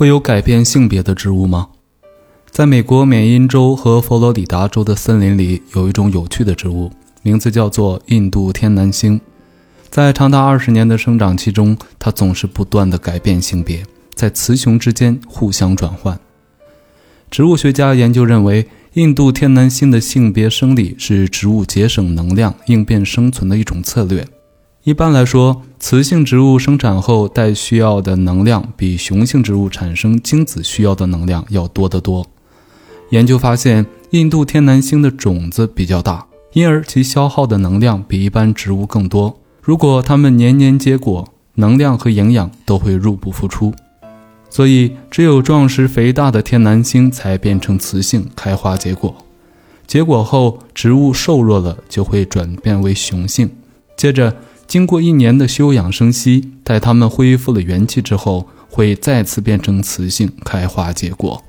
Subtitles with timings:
[0.00, 1.68] 会有改变性别的植物吗？
[2.50, 9.20] 在美国缅因州和佛罗里达州的森林里，有一种有趣的植物，名字叫做印度天南星。
[9.90, 13.84] 在长达二十年的生长期中，它总是不断的改变性别，
[14.14, 16.18] 在雌雄之间互相转换。
[17.30, 24.26] 植物学家研究认为，印度天南星的性别生理是植物节省能量、应变生存的一种策略。
[24.84, 32.26] 一般来说，雌性植物生产后带需要的能量比雄性植物产生精子需要的能量要多得多。
[33.08, 39.40] 研究发现，印度天南星的种子比较大，因而其消耗的能量比一般植物更多。
[39.62, 43.72] 如果它们年年结果，能量和营养都会入不敷出。
[44.50, 49.14] 所以，只有壮实肥大的天南星才变成雌性开花结果。
[49.86, 53.50] 结果后，植物瘦弱了，就会转变为雄性。
[53.96, 54.36] 接着，
[54.70, 61.42] 经过一年的休养生息，待它们恢复了元气之后，会再次变成雌性开花结果。